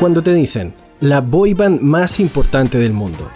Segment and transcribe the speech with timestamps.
[0.00, 3.30] Cuando te dicen, la boy band más importante del mundo,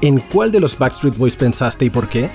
[0.00, 2.28] ¿en cuál de los Backstreet Boys pensaste y por qué?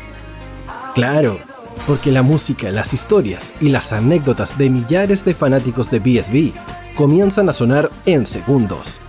[0.96, 1.38] Claro,
[1.86, 6.54] porque la música, las historias y las anécdotas de millares de fanáticos de BSB
[6.96, 9.02] comienzan a sonar en segundos.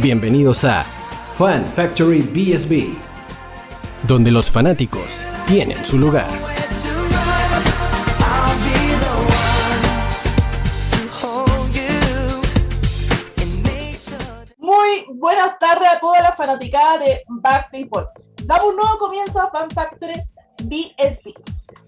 [0.00, 0.84] Bienvenidos a
[1.36, 2.96] Fan Factory BSB,
[4.06, 6.53] donde los fanáticos tienen su lugar.
[16.98, 18.06] De Back People.
[18.44, 20.20] Damos un nuevo comienzo a Fan Factory
[20.64, 21.34] BSB.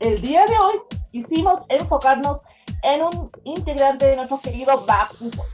[0.01, 0.81] El día de hoy
[1.13, 2.41] quisimos enfocarnos
[2.83, 5.45] en un integrante de nuestro querido Back People.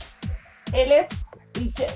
[0.73, 1.09] Él es
[1.55, 1.87] DJ.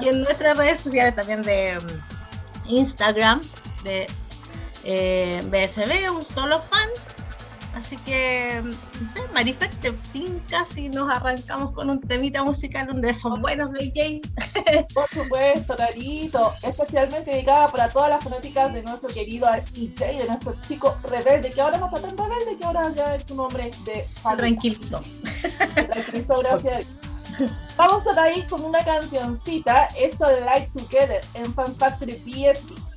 [0.02, 1.84] y en nuestras redes sociales también de um,
[2.70, 3.42] Instagram,
[3.84, 4.06] de
[4.84, 6.88] eh, BSB, un solo fan,
[7.90, 13.00] Así que, no sé, Marifer, te pinca si nos arrancamos con un temita musical, un
[13.00, 14.22] de esos buenos DJ.
[14.94, 20.54] Por supuesto, Carito, especialmente dedicada para todas las fanáticas de nuestro querido DJ, de nuestro
[20.68, 24.06] chico rebelde, que ahora no está tan rebelde, que ahora ya es un hombre de
[24.36, 25.02] Tranquilizó.
[25.74, 26.86] Tranquilizó, gracias.
[27.76, 32.89] Vamos a ir con una cancioncita, esto de Light Together, en Fan Factory BSB.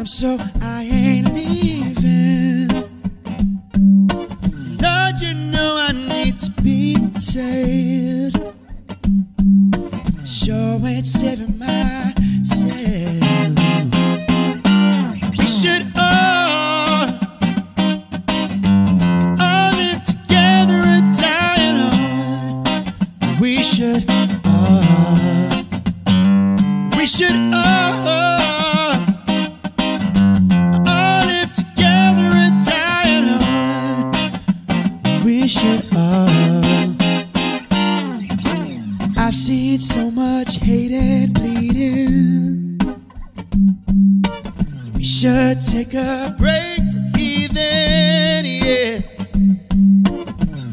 [0.00, 0.99] My time, so I ain't
[40.70, 42.78] much hate and bleeding.
[44.94, 49.00] We should take a break from heathen, yeah.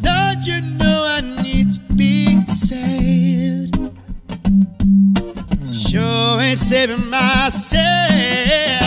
[0.03, 3.75] Lord, you know I need to be saved.
[5.73, 8.86] Sure ain't saving myself.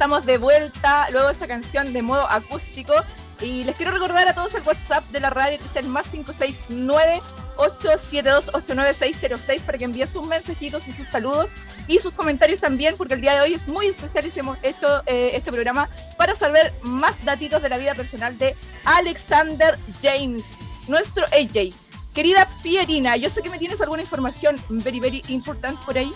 [0.00, 2.94] Estamos de vuelta luego de esa canción de modo acústico
[3.42, 6.08] y les quiero recordar a todos el WhatsApp de la radio que es el más
[6.08, 7.20] 569
[7.58, 11.50] 872-89606 para que envíen sus mensajitos y sus saludos
[11.86, 15.02] y sus comentarios también, porque el día de hoy es muy especial y hemos hecho
[15.04, 18.56] eh, este programa para saber más datitos de la vida personal de
[18.86, 20.46] Alexander James.
[20.88, 21.74] nuestro AJ.
[22.14, 26.10] Querida Pierina, yo sé que me tienes alguna información very, very importante por ahí.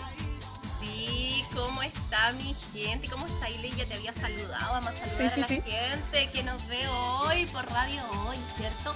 [1.95, 3.07] Sí, ¿cómo está mi gente?
[3.09, 3.71] ¿Cómo está Ile?
[3.71, 5.61] Ya te había saludado, vamos a saludar Sí, sí, a la sí.
[5.61, 8.93] gente que nos ve hoy por Radio Hoy, ¿cierto?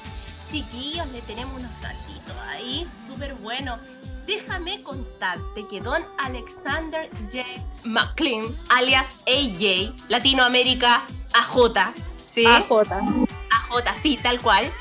[0.51, 3.78] Chiquillos, le tenemos unos taquitos ahí, súper bueno.
[4.25, 7.44] Déjame contarte que don Alexander J.
[7.84, 11.04] McLean, alias AJ, Latinoamérica
[11.34, 11.94] AJ,
[12.31, 12.45] ¿sí?
[12.45, 12.72] AJ.
[12.92, 14.72] AJ, sí, tal cual.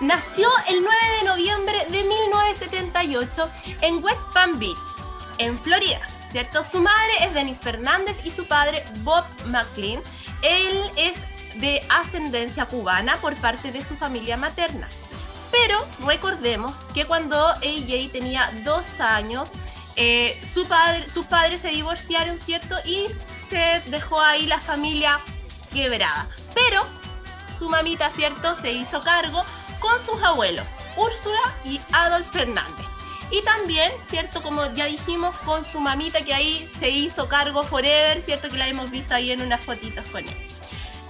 [0.00, 3.50] Nació el 9 de noviembre de 1978
[3.82, 4.76] en West Palm Beach,
[5.38, 6.00] en Florida,
[6.32, 6.64] ¿cierto?
[6.64, 10.00] Su madre es Denise Fernández y su padre Bob McLean.
[10.40, 11.14] Él es
[11.60, 14.88] de ascendencia cubana por parte de su familia materna.
[15.50, 19.52] Pero recordemos que cuando AJ tenía dos años,
[19.96, 22.76] eh, su padre, sus padres se divorciaron, ¿cierto?
[22.86, 23.06] Y
[23.46, 25.20] se dejó ahí la familia
[25.70, 26.26] quebrada.
[26.54, 26.82] Pero
[27.58, 28.54] su mamita, ¿cierto?
[28.56, 29.44] Se hizo cargo
[29.78, 32.91] con sus abuelos, Úrsula y Adolf Fernández.
[33.32, 34.42] Y también, ¿cierto?
[34.42, 38.50] Como ya dijimos, con su mamita que ahí se hizo cargo forever, ¿cierto?
[38.50, 40.36] Que la hemos visto ahí en unas fotitos con él.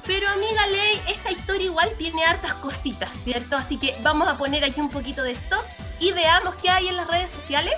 [0.07, 3.57] Pero amiga Ley, esta historia igual tiene hartas cositas, ¿cierto?
[3.57, 5.65] Así que vamos a poner aquí un poquito de stop
[5.99, 7.75] y veamos qué hay en las redes sociales.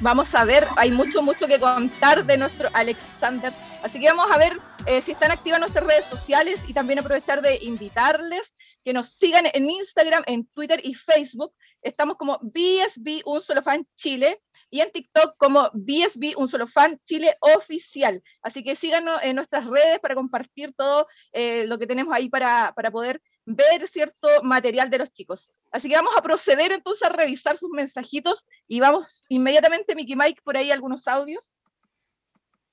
[0.00, 3.52] Vamos a ver, hay mucho, mucho que contar de nuestro Alexander.
[3.82, 7.40] Así que vamos a ver eh, si están activas nuestras redes sociales y también aprovechar
[7.40, 8.52] de invitarles
[8.84, 11.54] que nos sigan en Instagram, en Twitter y Facebook.
[11.82, 14.40] Estamos como BSB Un Solo Fan Chile
[14.70, 18.22] y en TikTok como BSB Un Solo Fan Chile Oficial.
[18.40, 22.72] Así que síganos en nuestras redes para compartir todo eh, lo que tenemos ahí para,
[22.74, 25.52] para poder ver cierto material de los chicos.
[25.70, 30.42] Así que vamos a proceder entonces a revisar sus mensajitos y vamos inmediatamente, Mickey Mike,
[30.44, 31.62] por ahí algunos audios.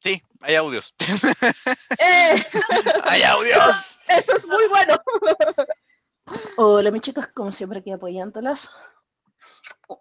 [0.01, 0.93] Sí, hay audios.
[1.99, 2.45] ¡Eh!
[3.03, 3.99] ¡Hay audios!
[4.07, 4.95] Eso es muy bueno.
[6.57, 8.69] Hola mis chicas, como siempre aquí apoyándolas.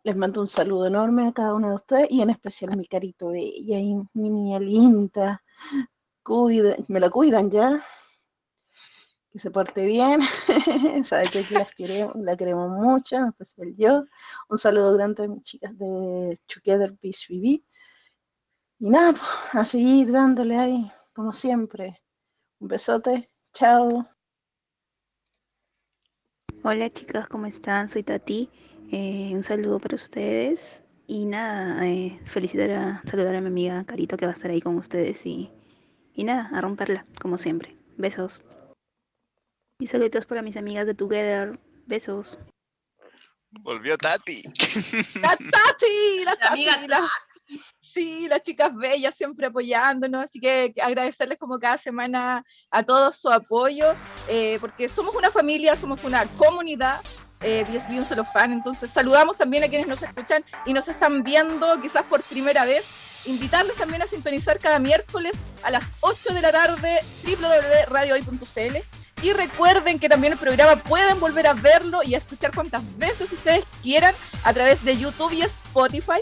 [0.05, 2.87] Les mando un saludo enorme a cada una de ustedes y en especial a mi
[2.87, 5.43] carito bella y mi niña linda.
[6.89, 7.85] Me la cuidan ya.
[9.31, 10.21] Que se porte bien.
[11.05, 14.05] Sabe que las queremos, la queremos mucho, en especial yo.
[14.49, 17.63] Un saludo grande a mis chicas de Together Peace BB.
[18.81, 19.23] Y nada, pues,
[19.53, 22.03] a seguir dándole ahí, como siempre.
[22.61, 24.07] Un besote, chao.
[26.63, 27.89] Hola chicas, ¿cómo están?
[27.89, 28.51] Soy Tati.
[28.91, 30.85] Eh, un saludo para ustedes.
[31.07, 34.61] Y nada, eh, felicitar a, saludar a mi amiga Carito que va a estar ahí
[34.61, 35.51] con ustedes y,
[36.15, 37.77] y nada, a romperla, como siempre.
[37.97, 38.43] Besos.
[39.81, 41.59] Y saludos para mis amigas de Together.
[41.87, 42.39] Besos.
[43.51, 44.43] Volvió Tati.
[45.23, 47.09] La Tati, la La amiga Tati, la-
[47.79, 53.17] Sí, las chicas bellas siempre apoyándonos, así que que agradecerles como cada semana a todos
[53.17, 53.95] su apoyo,
[54.29, 57.01] eh, porque somos una familia, somos una comunidad,
[57.41, 61.81] eh, un solo fan, entonces saludamos también a quienes nos escuchan y nos están viendo
[61.81, 62.85] quizás por primera vez,
[63.25, 65.33] invitarles también a sintonizar cada miércoles
[65.63, 68.77] a las 8 de la tarde www.radiohoy.cl
[69.23, 73.33] y recuerden que también el programa pueden volver a verlo y a escuchar cuantas veces
[73.33, 74.15] ustedes quieran
[74.45, 76.21] a través de YouTube y Spotify.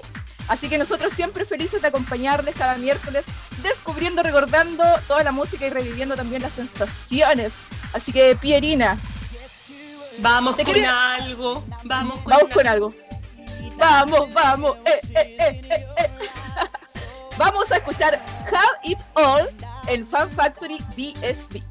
[0.48, 3.24] Así que nosotros siempre felices de acompañarles cada miércoles,
[3.62, 7.52] descubriendo, recordando toda la música y reviviendo también las sensaciones.
[7.92, 8.96] Así que, Pierina,
[10.18, 11.64] Vamos con quería- algo.
[11.84, 12.94] Vamos con, vamos con algo.
[13.76, 14.76] Vamos, vamos.
[14.86, 15.00] eh,
[15.38, 15.62] eh,
[15.98, 16.10] eh.
[17.36, 19.50] vamos a escuchar Have It All
[19.86, 21.62] en Fan Factory BSB.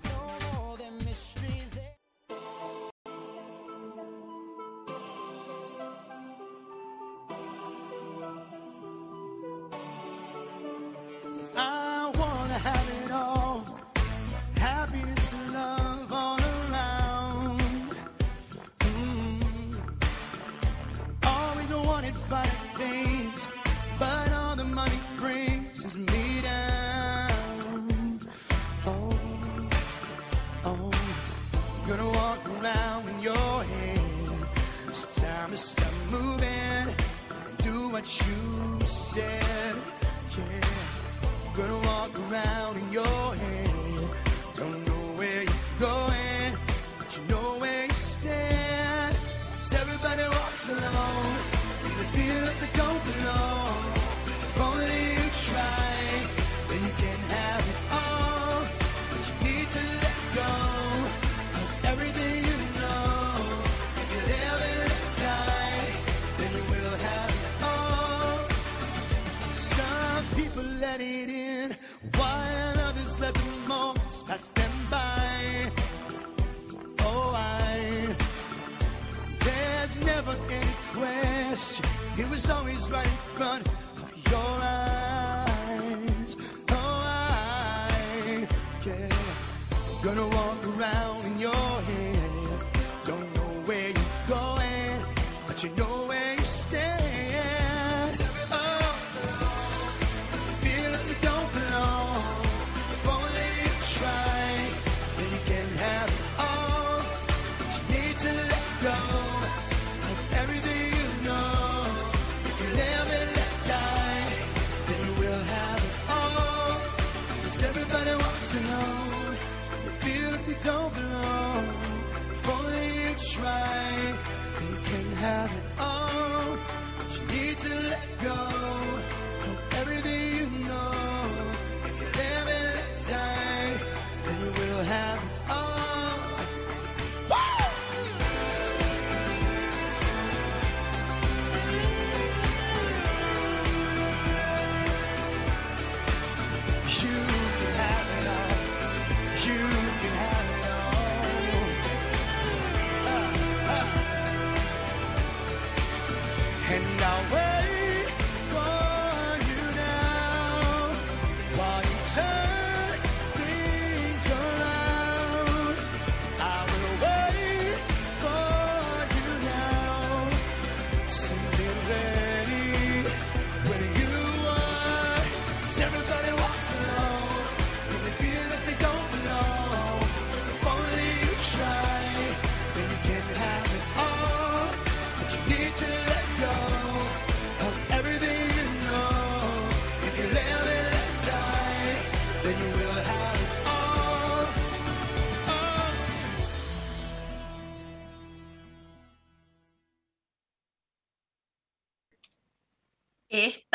[90.06, 92.60] Gonna walk around in your head.
[93.08, 95.04] Don't know where you're going,
[95.48, 95.95] but you know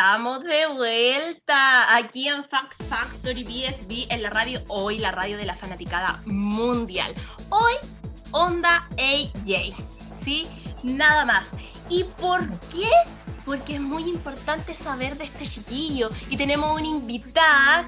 [0.00, 5.44] Estamos de vuelta aquí en Fact Factory BFB en la radio hoy, la radio de
[5.44, 7.14] la fanaticada mundial.
[7.50, 7.74] Hoy,
[8.30, 9.76] Onda AJ,
[10.18, 10.46] ¿sí?
[10.82, 11.50] Nada más.
[11.90, 12.88] ¿Y por qué?
[13.44, 17.86] Porque es muy importante saber de este chiquillo y tenemos una invitada,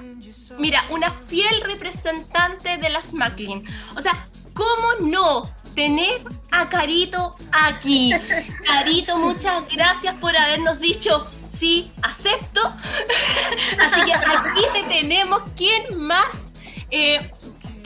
[0.59, 3.65] mira, una fiel representante de las Macklin.
[3.97, 8.13] O sea, ¿cómo no tener a Carito aquí?
[8.67, 11.27] Carito, muchas gracias por habernos dicho
[11.63, 12.61] sí, acepto.
[13.79, 15.41] Así que aquí te tenemos.
[15.55, 16.49] ¿Quién más
[16.91, 17.31] eh,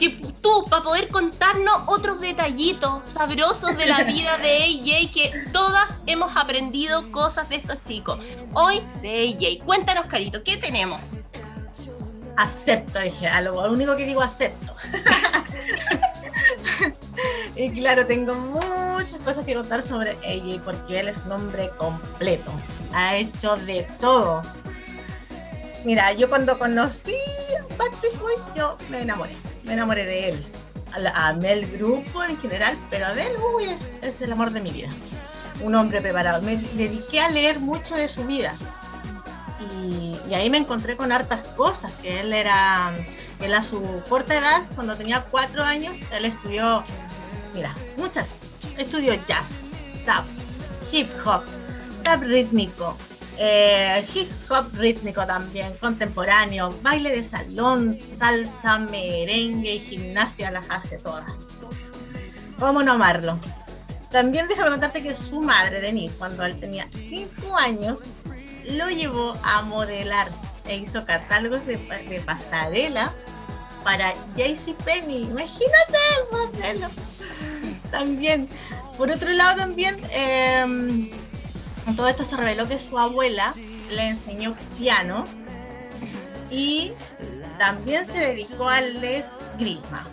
[0.00, 0.10] que
[0.42, 6.36] tú para poder contarnos otros detallitos sabrosos de la vida de AJ que todas hemos
[6.36, 8.18] aprendido cosas de estos chicos?
[8.52, 9.64] Hoy de AJ.
[9.64, 11.14] Cuéntanos, Carito, ¿qué tenemos?
[12.36, 14.74] Acepto, dije, a lo único que digo acepto.
[17.58, 22.52] y claro, tengo muchas cosas que contar sobre AJ porque él es un hombre completo.
[22.94, 24.42] Ha hecho de todo.
[25.84, 27.16] Mira, yo cuando conocí
[27.58, 29.36] a Backstreet Boys, yo me enamoré.
[29.64, 30.46] Me enamoré de él.
[31.14, 34.70] Amé el grupo en general, pero de él, uy, es, es el amor de mi
[34.70, 34.88] vida.
[35.60, 36.40] Un hombre preparado.
[36.42, 38.54] Me dediqué a leer mucho de su vida.
[39.82, 42.92] Y, y ahí me encontré con hartas cosas, que él era,
[43.40, 46.84] él a su corta edad, cuando tenía cuatro años, él estudió,
[47.58, 48.36] mira, muchas,
[48.76, 49.58] estudió jazz,
[50.06, 50.24] tap,
[50.92, 51.42] hip hop,
[52.04, 52.96] tap rítmico,
[53.36, 60.98] eh, hip hop rítmico también, contemporáneo, baile de salón, salsa, merengue y gimnasia las hace
[60.98, 61.26] todas.
[62.60, 63.40] ¿Cómo no amarlo?
[64.12, 68.06] También déjame contarte que su madre, Denise, cuando él tenía 5 años,
[68.76, 70.28] lo llevó a modelar
[70.64, 73.12] e hizo catálogos de, de pasarela
[73.82, 75.24] para JCPenney.
[75.24, 76.88] Imagínate el modelo.
[77.90, 78.48] También,
[78.96, 81.10] por otro lado, también, eh,
[81.96, 83.54] todo esto se reveló que su abuela
[83.90, 85.24] le enseñó piano
[86.50, 86.92] y
[87.58, 90.06] también se dedicó al esgrima.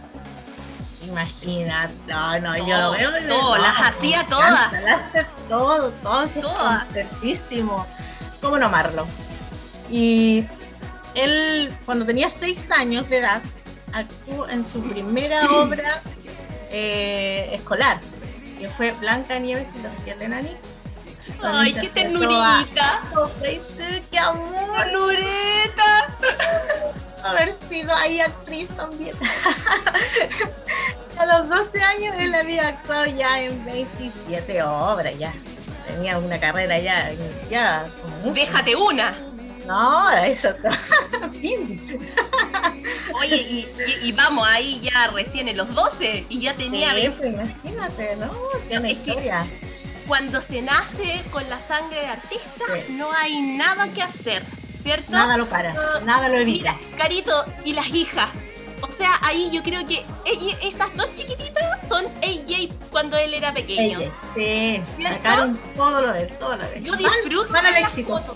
[1.06, 3.12] Imagínate, no, no, yo lo Todo, veo.
[3.28, 4.72] todo, no, las hacía todas.
[4.82, 7.86] las hace todo, todo, eso completísimo.
[8.42, 9.06] ¿Cómo no amarlo?
[9.92, 10.46] Y
[11.14, 13.42] él, cuando tenía seis años de edad,
[13.94, 16.02] actuó en su primera obra
[16.78, 18.02] eh, escolar,
[18.60, 20.60] que fue Blanca Nieves y los siete enanitos.
[21.42, 22.68] donde Ay, qué ternurita.
[24.12, 26.08] Qué amor Ternurita.
[27.24, 29.16] haber sido ahí actriz también.
[31.18, 35.34] A los 12 años él había actuado ya en 27 obras, ya.
[35.88, 37.88] Tenía una carrera ya iniciada.
[38.34, 39.16] Déjate una.
[39.66, 40.50] No, eso
[41.42, 42.00] fin.
[43.22, 46.96] Oye, y, y- y vamos ahí ya recién en los 12 y ya tenía Sí,
[46.96, 47.18] 20.
[47.18, 48.32] pues imagínate, ¿no?
[48.68, 49.32] Tiene Es que-
[50.08, 52.94] cuando se nace con la sangre de artista, Sí.
[52.94, 54.44] no hay nada que hacer,
[54.84, 55.12] ¿cierto?
[55.12, 56.74] Nada lo para, No, nada lo evita.
[56.74, 58.30] Mira, Carito, y las hijas.
[58.82, 63.52] O sea, ahí yo creo que ella- esas dos chiquititas son AJ cuando él era
[63.54, 64.00] pequeño.
[64.36, 65.16] Sí, ¿Cierto?
[65.16, 66.84] sacaron todo lo de él, todo lo de él.
[66.84, 68.10] Yo disfruto van al de las éxito.
[68.20, 68.36] fotos.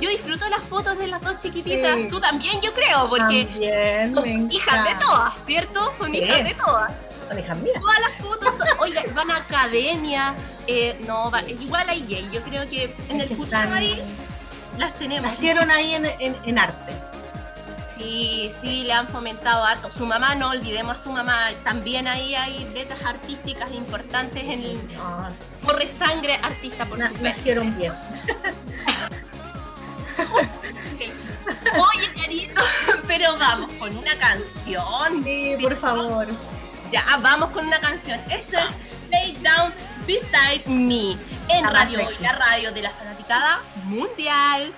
[0.00, 1.96] Yo disfruto las fotos de las dos chiquititas.
[1.96, 2.08] Sí.
[2.10, 5.92] Tú también, yo creo, porque También, son hijas de todas, ¿cierto?
[5.96, 6.18] Son Sí.
[6.18, 6.92] hijas de todas.
[7.28, 7.80] Son hijas mías.
[7.80, 10.34] Todas las fotos, oiga, van a academia.
[10.68, 12.28] eh, no, va- igual a AJ.
[12.32, 14.02] Yo creo que en Es el futuro están- ahí
[14.78, 15.22] las tenemos.
[15.32, 16.92] Nacieron ahí en, en- en arte.
[17.96, 19.90] Sí, sí, le han fomentado harto.
[19.90, 21.46] Su mamá, no olvidemos a su mamá.
[21.64, 24.94] También ahí hay vetas artísticas importantes en el.
[24.96, 25.28] No,
[25.64, 27.36] Corre sangre artista por na- su vez.
[27.36, 27.92] nacieron bien.
[31.96, 32.62] Oye, Carito,
[33.06, 35.24] pero vamos con una canción.
[35.24, 36.28] Sí, por favor.
[36.92, 38.18] Ya, vamos con una canción.
[38.30, 39.72] Esto es Lay Down
[40.06, 41.16] Beside Me
[41.48, 44.72] en La Radio Hoy, la radio de la fanaticada mundial.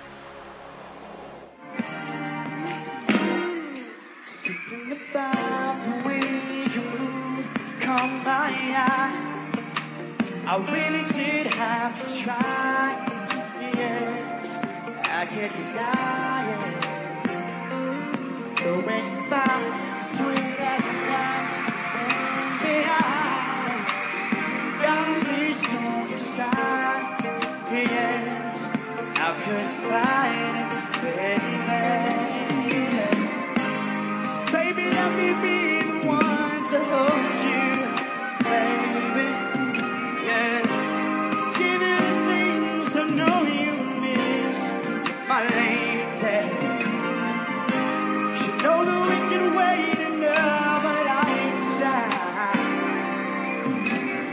[10.51, 13.05] I really did have to try.
[13.75, 14.68] Yes,
[15.19, 16.59] I can't deny it.
[18.55, 21.47] The way you bounce, sweet as a wax,
[22.07, 23.83] and behind.
[24.81, 27.03] Got me so decide.
[27.69, 28.57] Yes,
[29.15, 30.58] I couldn't find it,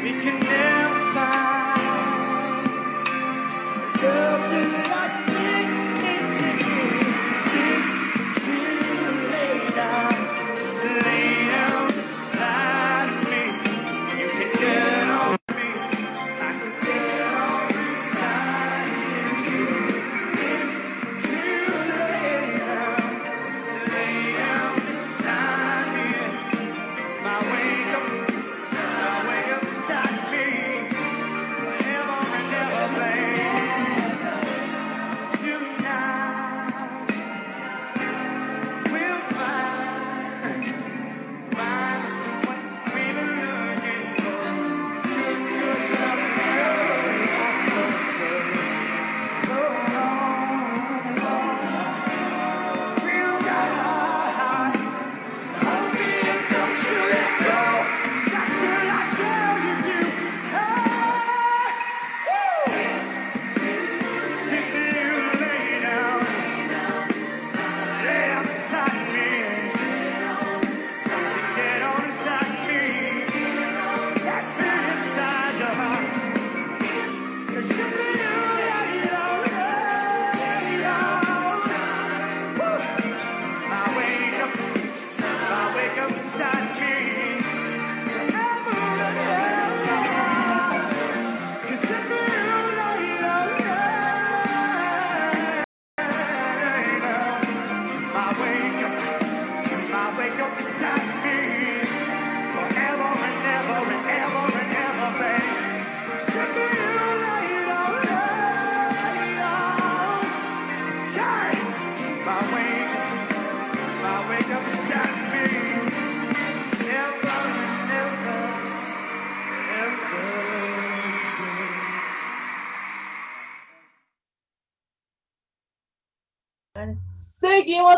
[0.07, 0.66] We can never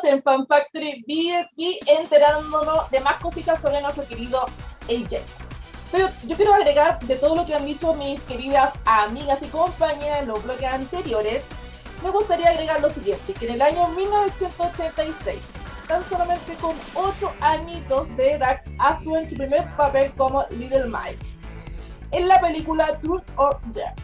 [0.09, 4.47] en Fan Factory BSB enterándonos de más cositas sobre nuestro querido
[4.89, 5.21] AJ.
[5.91, 10.21] Pero yo quiero agregar de todo lo que han dicho mis queridas amigas y compañeras
[10.21, 11.45] en los bloques anteriores,
[12.03, 15.39] me gustaría agregar lo siguiente, que en el año 1986,
[15.87, 21.39] tan solamente con 8 añitos de edad, actuó en su primer papel como Little Mike
[22.11, 23.95] en la película Truth or Dare.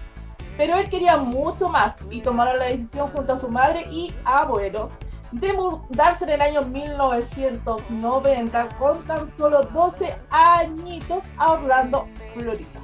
[0.56, 4.92] Pero él quería mucho más y tomaron la decisión junto a su madre y abuelos
[5.34, 12.80] de mudarse en el año 1990 con tan solo 12 añitos a Orlando, Florida,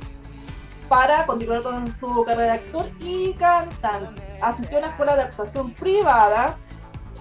[0.88, 4.20] para continuar con su carrera de actor y cantante.
[4.42, 6.56] Asistió a una escuela de actuación privada,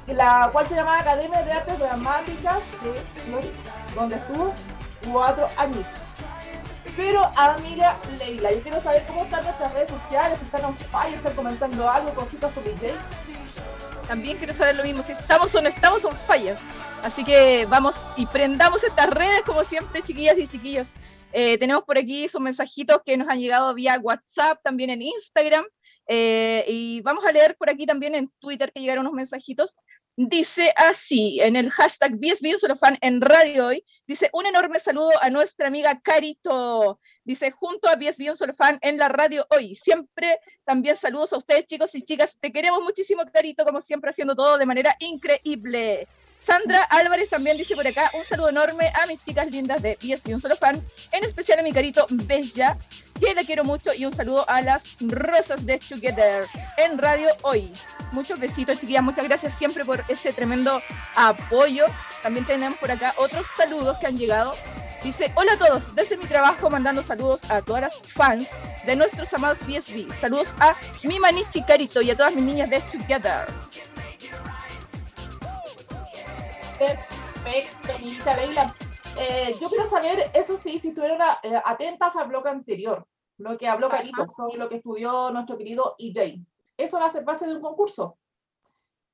[0.08, 3.54] la cual se llamaba Academia de Artes Dramáticas de Florida,
[3.94, 4.52] donde estuvo
[5.12, 5.86] cuatro añitos.
[6.98, 11.13] Pero amiga Leila, yo quiero saber cómo están nuestras redes sociales, si están on fire,
[11.13, 12.96] están comentando algo, cositas sobre Jay.
[14.10, 16.56] También quiero saber lo mismo, si estamos o no estamos on fire.
[17.04, 20.88] Así que vamos y prendamos estas redes como siempre, chiquillas y chiquillos.
[21.32, 25.63] Eh, tenemos por aquí sus mensajitos que nos han llegado vía WhatsApp, también en Instagram.
[26.08, 29.76] eh, y vamos a leer por aquí también en Twitter que llegaron unos mensajitos.
[30.21, 35.12] Dice así, en el hashtag BSB solo fan en radio hoy, dice un enorme saludo
[35.21, 36.99] a nuestra amiga Carito.
[37.23, 39.75] Dice junto a BSB solo fan en la radio hoy.
[39.75, 42.38] Siempre también saludos a ustedes chicos y chicas.
[42.41, 46.05] Te queremos muchísimo Carito, como siempre haciendo todo de manera increíble.
[46.05, 50.34] Sandra Álvarez también dice por acá un saludo enorme a mis chicas lindas de BSB
[50.34, 52.77] un solo fan, en especial a mi carito Bella,
[53.21, 56.45] que la quiero mucho, y un saludo a las rosas de Together
[56.77, 57.71] en radio hoy.
[58.12, 59.04] Muchos besitos, chiquillas.
[59.04, 60.82] Muchas gracias siempre por ese tremendo
[61.15, 61.86] apoyo.
[62.24, 64.54] También tenemos por acá otros saludos que han llegado.
[65.04, 68.50] Dice, hola a todos, desde mi trabajo mandando saludos a todas las fans
[68.86, 70.12] de nuestros amados BSB.
[70.13, 73.45] Saludos a mi manichi Carito y a todas mis niñas de Together.
[76.78, 78.76] Perfecto, amiguita Leila.
[79.17, 83.06] Eh, yo quiero saber, eso sí, si estuvieron a- eh, atentas al bloque anterior,
[83.38, 86.39] lo que habló Carito sobre lo que estudió nuestro querido EJ.
[86.80, 88.18] Eso va a ser base de un concurso.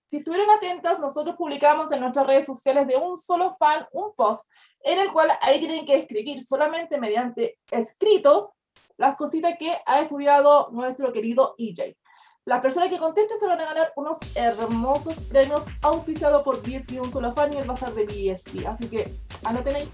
[0.07, 4.51] Si estuvieron atentas, nosotros publicamos en nuestras redes sociales de un solo fan un post
[4.81, 8.53] en el cual ahí tienen que escribir solamente mediante escrito
[8.97, 11.97] las cositas que ha estudiado nuestro querido EJ.
[12.45, 17.11] Las personas que contesten se van a ganar unos hermosos premios auspiciados por BSB Un
[17.11, 18.67] Solo Fan y el Bazar de BSB.
[18.67, 19.11] Así que
[19.43, 19.89] anoten ahí.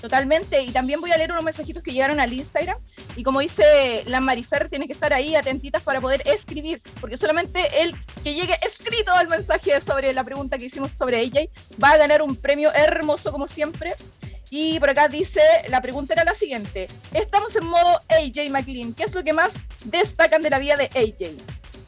[0.00, 2.76] Totalmente, y también voy a leer unos mensajitos que llegaron al Instagram.
[3.16, 7.82] Y como dice la Marifer, tiene que estar ahí atentitas para poder escribir, porque solamente
[7.82, 11.48] el que llegue escrito al mensaje sobre la pregunta que hicimos sobre AJ
[11.82, 13.94] va a ganar un premio hermoso como siempre.
[14.50, 16.86] Y por acá dice, la pregunta era la siguiente.
[17.12, 18.94] Estamos en modo AJ McLean.
[18.94, 19.52] ¿Qué es lo que más
[19.84, 21.36] destacan de la vida de AJ?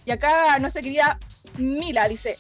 [0.04, 1.18] Y acá nuestra querida
[1.56, 2.36] Mila dice,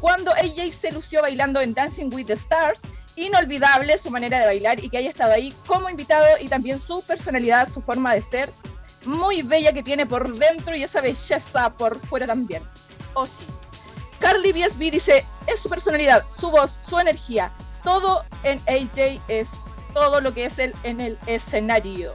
[0.00, 2.80] cuando AJ se lució bailando en Dancing with the Stars,
[3.16, 7.02] inolvidable su manera de bailar y que haya estado ahí como invitado y también su
[7.02, 8.50] personalidad, su forma de ser,
[9.04, 12.62] muy bella que tiene por dentro y esa belleza por fuera también.
[13.14, 13.46] Oh sí.
[14.18, 17.50] Carly BSB dice, es su personalidad, su voz, su energía,
[17.82, 19.48] todo en AJ es
[19.92, 22.14] todo lo que es él en el escenario.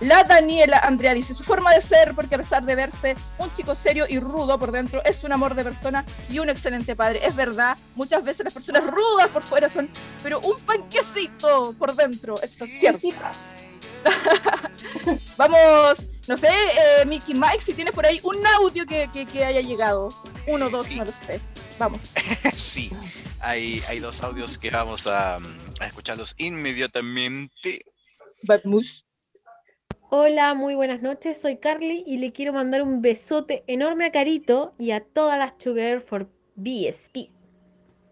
[0.00, 3.74] La Daniela Andrea dice, su forma de ser, porque a pesar de verse un chico
[3.74, 7.24] serio y rudo por dentro, es un amor de persona y un excelente padre.
[7.24, 9.88] Es verdad, muchas veces las personas rudas por fuera son,
[10.22, 12.34] pero un panquecito por dentro.
[12.42, 13.08] Esto es cierto.
[15.36, 19.44] Vamos, no sé, eh, Mickey Mike, si tienes por ahí un audio que, que- que
[19.44, 20.08] haya llegado.
[20.46, 21.40] Uno, dos, no lo sé.
[21.78, 22.00] Vamos.
[22.56, 22.90] sí,
[23.40, 27.84] hay, hay dos audios que vamos a, mm, a escucharlos inmediatamente.
[28.42, 29.05] Vamos.
[30.08, 34.72] Hola, muy buenas noches, soy Carly y le quiero mandar un besote enorme a Carito
[34.78, 37.32] y a todas las Together for BSP.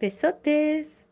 [0.01, 1.09] Besotes.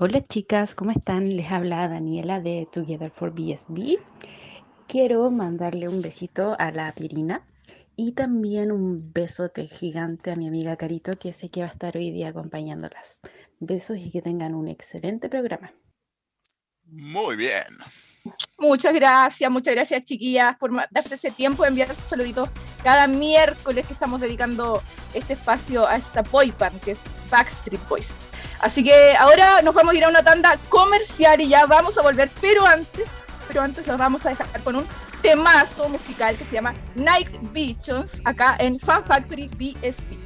[0.00, 1.36] Hola chicas, ¿cómo están?
[1.36, 3.98] Les habla Daniela de Together for BSB.
[4.88, 7.46] Quiero mandarle un besito a la Pirina
[7.94, 11.96] y también un besote gigante a mi amiga Carito que sé que va a estar
[11.96, 13.20] hoy día acompañándolas.
[13.60, 15.72] Besos y que tengan un excelente programa.
[16.94, 17.64] Muy bien.
[18.58, 22.48] Muchas gracias, muchas gracias chiquillas por darse ese tiempo de enviar sus saluditos
[22.82, 26.98] cada miércoles que estamos dedicando este espacio a esta boy band que es
[27.30, 28.08] Backstreet Boys.
[28.60, 32.02] Así que ahora nos vamos a ir a una tanda comercial y ya vamos a
[32.02, 33.06] volver, pero antes,
[33.48, 34.86] pero antes los vamos a dejar con un
[35.20, 40.23] temazo musical que se llama Night Visions acá en Fan Factory BSP.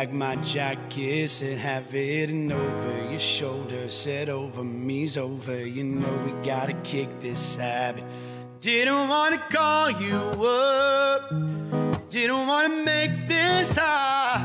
[0.00, 5.66] Back my jacket, said have it and over your shoulder, said over me's over.
[5.66, 8.04] You know we gotta kick this habit.
[8.62, 11.28] Didn't wanna call you up,
[12.08, 14.40] didn't wanna make this hard.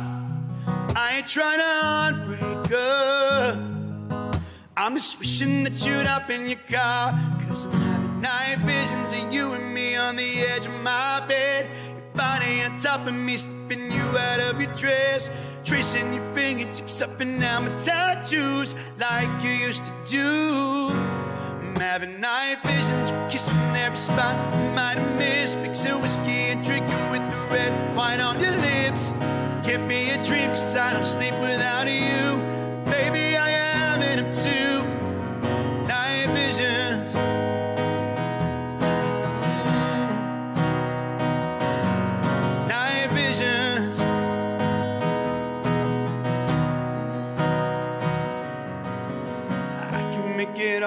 [0.93, 4.35] I ain't trying to heartbreak up.
[4.75, 7.13] I'm just wishing that you'd hop in your car.
[7.47, 10.64] Cause I'm having night visions of you and me on the edge.
[12.45, 15.29] On top of me, slipping you out of your dress.
[15.63, 20.89] Tracing your fingertips up and down my tattoos like you used to do.
[20.91, 25.57] I'm having night visions, we're kissing every spot I might have missed.
[25.59, 29.09] Mixing whiskey and drinking with the red wine on your lips.
[29.65, 32.37] Can't be a dream 'cause I don't sleep without you.
[32.85, 34.74] Baby, I am in them too.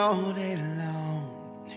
[0.09, 1.71] All day long.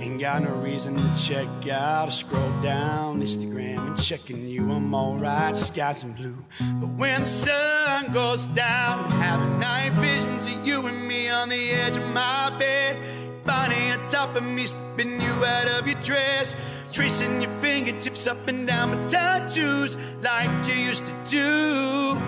[0.00, 4.72] Ain't got no reason to check out or scroll down Instagram and checking you.
[4.72, 6.42] I'm alright, skies and blue.
[6.80, 11.50] But when the sun goes down, I'm having night visions of you and me on
[11.50, 12.96] the edge of my bed.
[13.44, 16.56] Bonnie on top of me, slipping you out of your dress.
[16.90, 22.18] Tracing your fingertips up and down my tattoos like you used to do.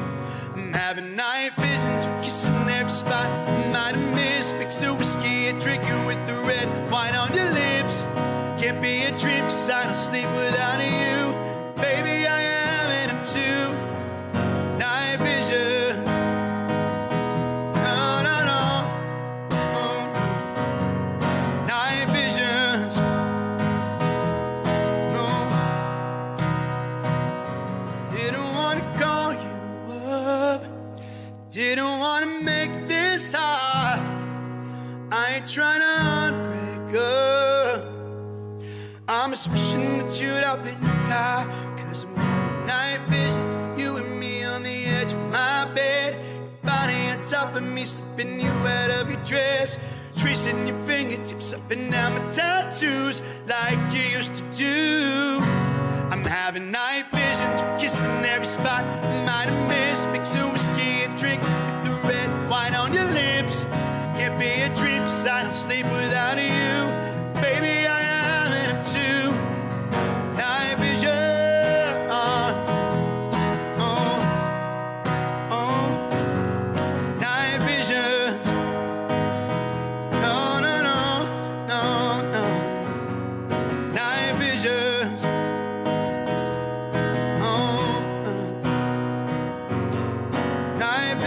[0.52, 3.26] I'm having night visions, kissing every spot.
[3.72, 3.96] Might
[4.52, 8.02] mix of whiskey and drinking with the red wine on your lips.
[8.60, 9.37] Can't be a dream
[40.08, 41.44] that you'd open your car.
[41.76, 43.80] Cause I'm having night visions.
[43.80, 46.16] You and me on the edge of my bed.
[46.62, 49.78] Body on top of me, slipping you out of your dress.
[50.16, 55.40] Tracing your fingertips up and down my tattoos like you used to do.
[56.10, 58.84] I'm having night visions, kissing every spot.
[58.84, 63.04] I Might have missed, mix of whiskey and drink with the red wine on your
[63.04, 63.64] lips.
[64.16, 66.57] Can't be a dream 'cause I don't sleep without you.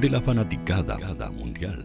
[0.00, 0.96] de la fanaticada
[1.30, 1.84] mundial.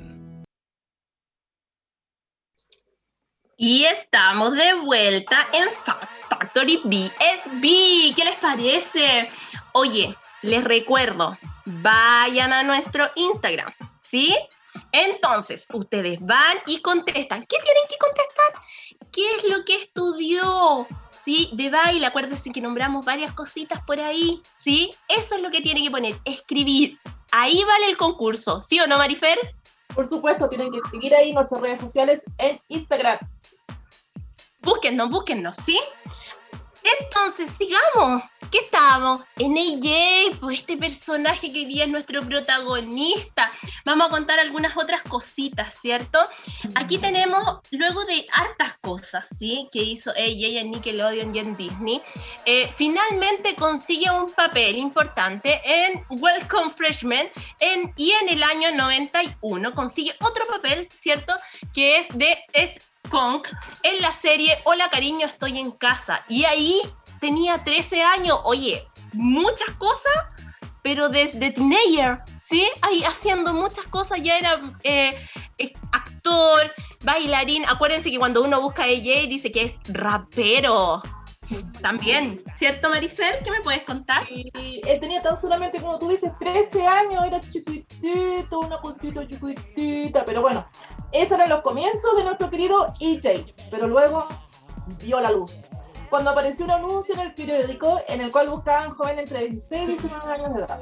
[3.57, 5.99] Y estamos de vuelta en Fa-
[6.29, 8.13] Factory BSB.
[8.15, 9.29] ¿Qué les parece?
[9.73, 14.35] Oye, les recuerdo, vayan a nuestro Instagram, ¿sí?
[14.91, 17.45] Entonces, ustedes van y contestan.
[17.47, 19.09] ¿Qué tienen que contestar?
[19.11, 20.87] ¿Qué es lo que estudió?
[21.11, 21.49] ¿Sí?
[21.53, 24.89] De baile, acuérdense que nombramos varias cositas por ahí, ¿sí?
[25.07, 26.97] Eso es lo que tienen que poner, escribir.
[27.35, 29.39] Ahí vale el concurso, ¿sí o no, Marifer?
[29.95, 33.17] Por supuesto, tienen que seguir ahí nuestras redes sociales en Instagram.
[34.61, 35.79] Búsquennos, búsquennos, ¿sí?
[36.99, 38.21] Entonces, sigamos.
[38.51, 39.21] ¿Qué estábamos?
[39.37, 43.51] En AJ, pues este personaje que hoy día es nuestro protagonista.
[43.85, 46.19] Vamos a contar algunas otras cositas, ¿cierto?
[46.75, 49.67] Aquí tenemos, luego de hartas cosas, ¿sí?
[49.71, 52.01] Que hizo AJ en Nickelodeon y en Disney,
[52.45, 57.27] eh, finalmente consigue un papel importante en Welcome Freshman
[57.59, 61.33] en, y en el año 91 consigue otro papel, ¿cierto?
[61.73, 62.37] Que es de...
[62.53, 63.43] Es Kong
[63.83, 66.23] en la serie Hola cariño, estoy en casa.
[66.27, 66.81] Y ahí
[67.19, 70.13] tenía 13 años, oye, muchas cosas,
[70.81, 72.67] pero desde teenager, ¿sí?
[72.81, 75.11] Ahí haciendo muchas cosas, ya era eh,
[75.57, 76.73] eh, actor,
[77.03, 77.65] bailarín.
[77.67, 81.01] Acuérdense que cuando uno busca a AJ dice que es rapero.
[81.81, 83.43] También, ¿cierto, Marifer?
[83.43, 84.25] ¿Qué me puedes contar?
[84.31, 90.23] Y él tenía tan solamente, como tú dices, 13 años, era chiquitito, una cosita chiquitita,
[90.25, 90.65] pero bueno,
[91.13, 94.27] esos eran los comienzos de nuestro querido EJ, pero luego
[94.99, 95.53] vio la luz.
[96.09, 99.87] Cuando apareció un anuncio en el periódico en el cual buscaban jóvenes entre 16 y
[99.87, 100.81] 19 años de edad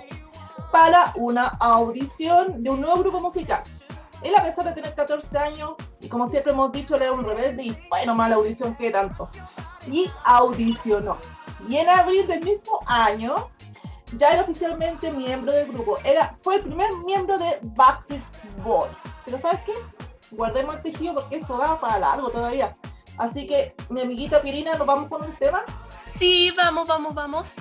[0.72, 3.62] para una audición de un nuevo grupo musical.
[4.22, 7.64] Él, a pesar de tener 14 años, y como siempre hemos dicho, era un rebelde
[7.64, 9.30] y fue nomás la audición que tanto
[9.92, 11.18] y audicionó.
[11.68, 13.50] Y en abril del mismo año
[14.18, 15.98] ya era oficialmente miembro del grupo.
[16.04, 18.24] Era, fue el primer miembro de Backstreet
[18.64, 19.02] Boys.
[19.26, 19.74] Pero ¿sabes qué?
[20.32, 22.78] Guardemos el tejido porque esto da para largo todavía.
[23.18, 25.62] Así que, mi amiguita Pirina, ¿nos vamos con un tema?
[26.08, 27.56] Sí, vamos, vamos, vamos.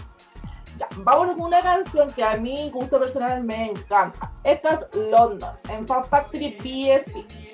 [0.79, 4.33] Ya, vámonos con una canción que a mí, gusto personal, me encanta.
[4.45, 7.51] Esta es London, en Fan Factory BSC.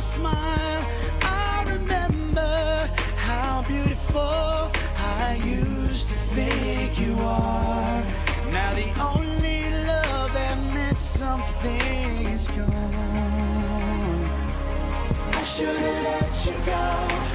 [0.00, 0.86] Smile.
[1.22, 8.02] I remember how beautiful I used to think you are.
[8.50, 12.94] Now the only love that meant something is gone.
[15.32, 16.84] I should have let you go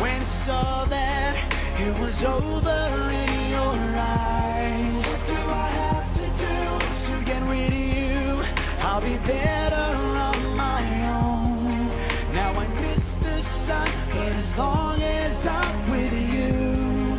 [0.01, 1.35] when I saw that
[1.79, 5.05] it was over in your eyes.
[5.05, 6.57] What do I have to do
[7.05, 8.43] to get rid of you?
[8.81, 10.14] I'll be better
[14.55, 17.17] as long as I'm with you,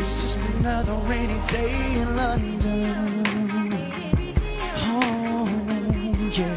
[0.00, 3.22] it's just another rainy day in London.
[4.88, 5.46] Oh,
[6.32, 6.56] yeah,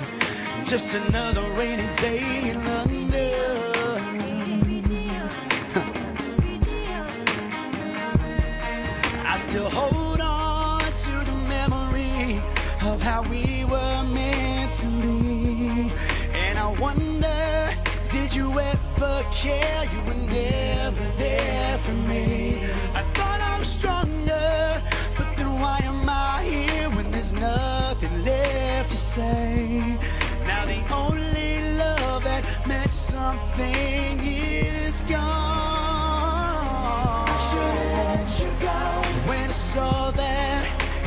[0.64, 3.12] just another rainy day in London.
[9.28, 12.42] I still hold on to the memory
[12.84, 15.92] of how we were meant to be,
[16.34, 17.76] and I wonder,
[18.10, 18.91] did you ever?
[19.02, 22.64] Never care, you were never there for me.
[22.94, 24.84] I thought I was stronger,
[25.18, 29.98] but then why am I here when there's nothing left to say?
[30.46, 35.20] Now the only love that meant something is gone.
[37.28, 38.80] I should let you go
[39.30, 40.64] when I saw that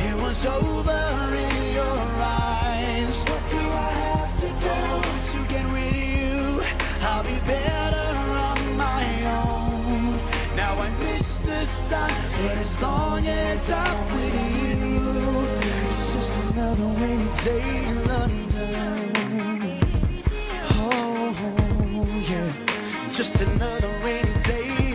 [0.07, 3.23] it was over in your eyes.
[3.29, 4.77] What do I have to do
[5.31, 6.61] to get rid of you?
[7.01, 7.39] I'll be
[11.65, 12.11] sun,
[12.43, 19.81] but as long as I'm with you, it's just another rainy day in London.
[20.77, 22.51] Oh, yeah,
[23.09, 24.94] just another rainy day.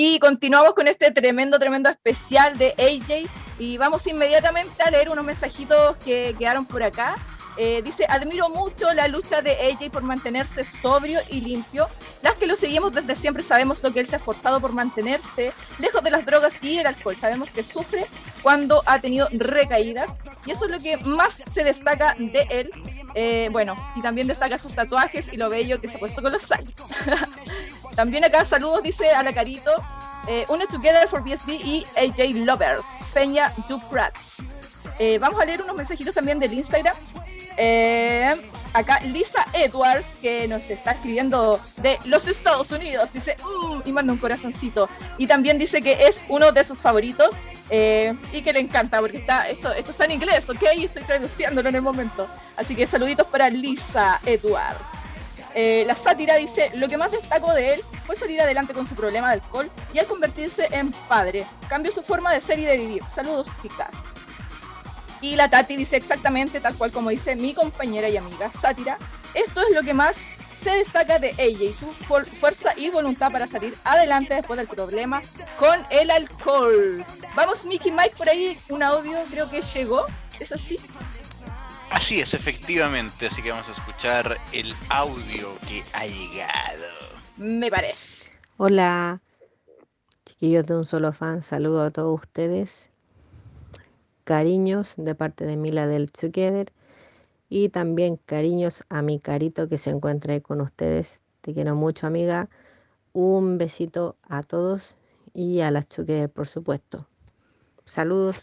[0.00, 3.28] Y continuamos con este tremendo, tremendo especial de AJ.
[3.58, 7.16] Y vamos inmediatamente a leer unos mensajitos que quedaron por acá.
[7.56, 11.88] Eh, dice, admiro mucho la lucha de AJ por mantenerse sobrio y limpio.
[12.22, 15.52] Las que lo seguimos desde siempre sabemos lo que él se ha esforzado por mantenerse
[15.80, 17.16] lejos de las drogas y el alcohol.
[17.16, 18.06] Sabemos que sufre
[18.40, 20.12] cuando ha tenido recaídas
[20.46, 22.70] y eso es lo que más se destaca de él.
[23.16, 26.30] Eh, bueno, y también destaca sus tatuajes y lo bello que se ha puesto con
[26.30, 26.74] los años.
[27.94, 29.72] también acá saludos, dice a la Carito,
[30.26, 32.82] eh, Together for BSB y AJ Lovers,
[33.14, 34.14] Peña Duprat.
[34.98, 36.94] Eh, vamos a leer unos mensajitos también del Instagram.
[37.56, 38.34] Eh,
[38.72, 44.12] acá Lisa Edwards, que nos está escribiendo de los Estados Unidos, dice, mm", y manda
[44.12, 44.88] un corazoncito.
[45.16, 47.30] Y también dice que es uno de sus favoritos
[47.70, 50.62] eh, y que le encanta, porque está, esto, esto está en inglés, ¿ok?
[50.76, 52.26] Y estoy traduciéndolo en el momento.
[52.56, 54.97] Así que saluditos para Lisa Edwards.
[55.60, 58.94] Eh, la sátira dice, lo que más destaco de él fue salir adelante con su
[58.94, 61.44] problema de alcohol y al convertirse en padre.
[61.68, 63.02] Cambió su forma de ser y de vivir.
[63.12, 63.88] Saludos, chicas.
[65.20, 68.98] Y la Tati dice exactamente tal cual como dice mi compañera y amiga Sátira.
[69.34, 70.16] Esto es lo que más
[70.62, 75.20] se destaca de ella y su fuerza y voluntad para salir adelante después del problema
[75.58, 77.04] con el alcohol.
[77.34, 80.06] Vamos, Mickey Mike, por ahí un audio creo que llegó,
[80.38, 80.78] ¿es así?
[81.90, 86.86] Así es, efectivamente, así que vamos a escuchar el audio que ha llegado.
[87.36, 88.26] Me parece.
[88.56, 89.20] Hola,
[90.24, 92.90] chiquillos de un solo fan, saludo a todos ustedes
[94.28, 96.70] cariños de parte de Mila del Together
[97.48, 101.18] y también cariños a mi carito que se encuentra ahí con ustedes.
[101.40, 102.50] Te quiero mucho, amiga.
[103.14, 104.94] Un besito a todos
[105.32, 107.06] y a las Together, por supuesto.
[107.86, 108.42] Saludos.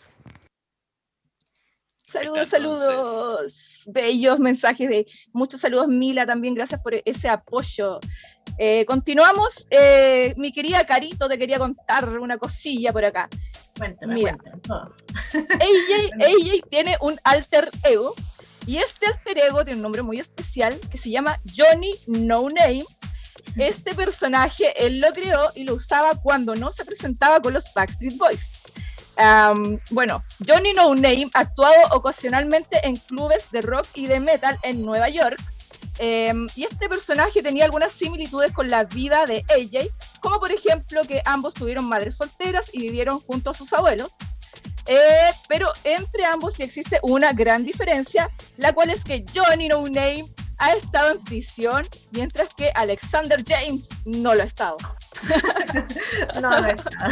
[2.07, 3.83] Saludos, saludos.
[3.87, 7.99] Bellos mensajes de muchos saludos, Mila, también gracias por ese apoyo.
[8.57, 9.67] Eh, continuamos.
[9.69, 13.27] Eh, mi querida Carito, te quería contar una cosilla por acá.
[13.77, 14.37] Cuéntame, Mira,
[15.39, 18.13] AJ, tiene un alter ego
[18.65, 22.85] y este alter ego tiene un nombre muy especial que se llama Johnny No Name.
[23.57, 28.17] Este personaje él lo creó y lo usaba cuando no se presentaba con los Backstreet
[28.17, 28.54] Boys.
[29.91, 34.83] Bueno, Johnny No Name ha actuado ocasionalmente en clubes de rock y de metal en
[34.83, 35.39] Nueva York
[35.97, 39.87] Em, y este personaje tenía algunas similitudes con la vida de AJ,
[40.19, 44.11] como por ejemplo que ambos tuvieron madres solteras y vivieron junto a sus abuelos.
[44.87, 49.81] Eh, pero entre ambos sí existe una gran diferencia, la cual es que Johnny No
[49.83, 50.25] Name
[50.57, 54.77] ha estado en prisión, mientras que Alexander James no lo ha estado.
[56.35, 57.09] no, no ha estado.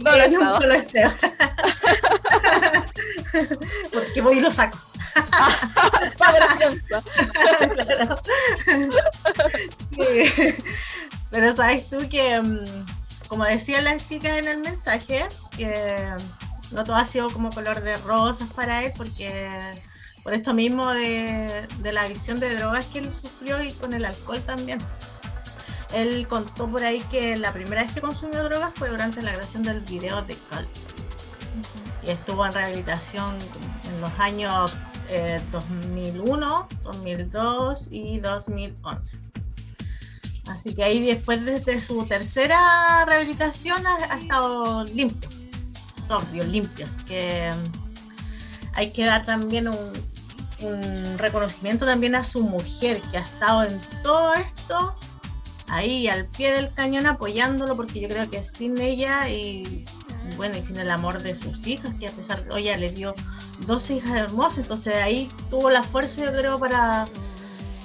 [0.00, 0.16] No
[0.66, 1.14] lo ha estado.
[3.32, 4.78] Lo Porque voy y lo saco.
[11.30, 12.86] Pero sabes tú que, mm,
[13.28, 16.08] como decían las chicas en el mensaje, que
[16.72, 19.74] no todo ha sido como color de rosas para él, porque
[20.26, 24.42] por esto mismo de, la adicción de drogas que él sufrió y con el alcohol
[24.44, 24.80] también.
[25.94, 29.62] Él contó por ahí que la primera vez que consumió drogas fue durante la grabación
[29.62, 30.66] del video de Cult.
[32.02, 34.72] Y estuvo en rehabilitación en los años
[35.52, 39.18] 2001, eh, 2002 y 2011.
[40.48, 45.28] Así que ahí después desde su tercera rehabilitación ha, estado limpio,
[46.08, 46.88] sobrio, limpio.
[47.06, 50.15] que mm, hay que dar también un,
[51.18, 54.96] reconocimiento también a su mujer que ha estado en todo esto
[55.68, 59.84] ahí al pie del cañón apoyándolo porque yo creo que sin ella y
[60.36, 63.14] bueno y sin el amor de sus hijas que a pesar de ella le dio
[63.60, 67.06] dos hijas hermosas, entonces ahí tuvo la fuerza, yo creo, para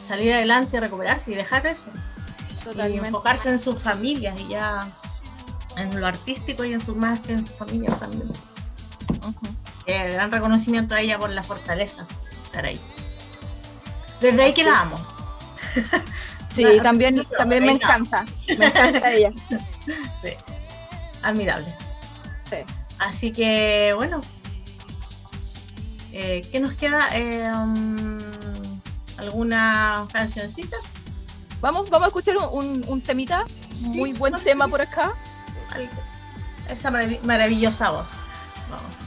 [0.08, 1.88] salir adelante, recuperarse y dejar eso.
[2.88, 4.88] Y enfocarse en sus familias y ya
[5.78, 8.32] en lo artístico y en su más que en su familia también.
[9.88, 12.06] Eh, gran reconocimiento a ella por la fortaleza
[12.52, 12.80] estar ahí.
[14.20, 15.00] Desde ahí que la amo.
[16.56, 18.26] Sí, también, también me encanta.
[18.58, 19.32] Me encanta ella.
[20.22, 20.30] Sí,
[21.24, 21.74] admirable.
[22.48, 22.58] Sí.
[23.00, 24.22] Así que, bueno,
[26.14, 27.08] eh, ¿Qué nos queda?
[27.14, 28.20] Eh, um,
[29.18, 30.76] ¿Alguna cancioncita?
[31.62, 33.46] Vamos, vamos a escuchar un, un temita.
[33.80, 35.14] Muy buen tema por acá.
[36.70, 36.92] Esta
[37.24, 38.10] maravillosa voz.
[38.70, 39.01] Vamos.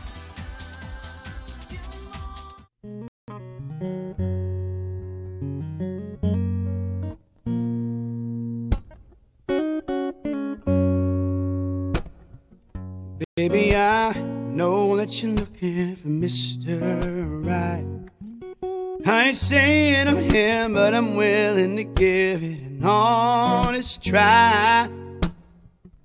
[13.36, 17.46] Baby, I know that you're looking for Mr.
[17.46, 17.86] Right.
[19.06, 24.88] I ain't saying I'm him, but I'm willing to give it an honest try.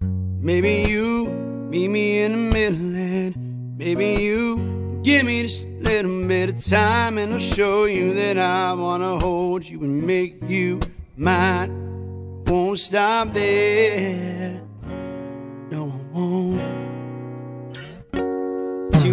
[0.02, 1.30] Maybe you
[1.70, 6.64] meet me in the middle and maybe you give me just a little bit of
[6.64, 10.80] time and I'll show you that I wanna hold you and make you
[11.18, 12.44] mine.
[12.46, 14.69] Won't stop there.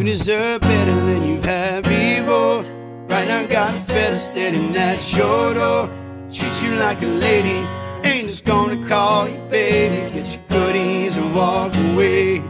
[0.06, 2.62] Deserve better than you've had before.
[3.08, 5.88] Right now, got a fella standing at your door.
[6.32, 7.66] Treat you like a lady.
[8.08, 10.12] Ain't just gonna call you baby.
[10.14, 12.40] Get your goodies and walk away.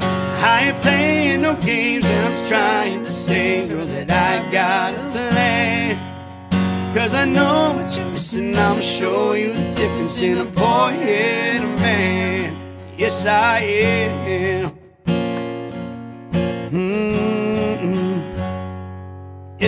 [0.00, 5.02] I ain't playing no games, and I'm trying to say, girl, that I got a
[5.10, 5.96] plan.
[6.94, 8.54] Cause I know what you're missing.
[8.54, 12.56] I'ma show you the difference in a boy and a man.
[12.98, 14.77] Yes, I am.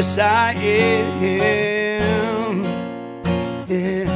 [0.00, 2.64] Yes, I am.
[3.68, 4.08] Yeah.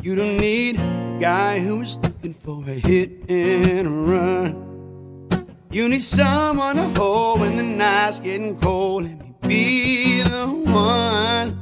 [0.00, 5.46] You don't need a guy who is looking for a hit and a run.
[5.70, 9.02] You need someone to hold when the night's getting cold.
[9.02, 11.60] Let me be the one.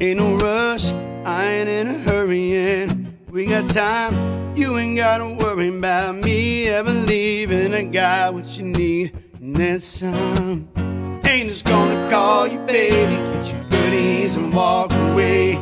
[0.00, 0.92] Ain't no rush,
[1.24, 3.03] I ain't in a hurry, and
[3.34, 4.54] we got time.
[4.54, 7.74] You ain't gotta worry about me ever leaving.
[7.74, 10.68] I got what you need, and that's some.
[11.26, 15.56] Ain't just gonna call you baby, get your goodies and walk away.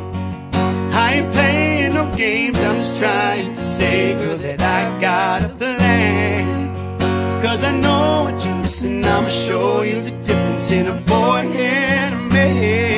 [0.93, 5.55] I ain't playing no games, I'm just trying to say, girl, that I got a
[5.55, 7.43] plan.
[7.43, 12.15] Cause I know what you're missing, I'ma show you the difference in a boy and
[12.15, 12.92] a man.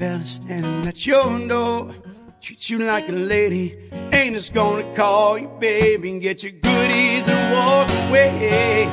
[0.00, 1.94] Fella standing at your door.
[2.40, 3.76] Treat you like a lady.
[4.14, 8.88] Ain't just gonna call you baby and get your goodies and walk away.